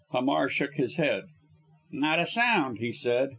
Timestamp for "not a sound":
1.91-2.79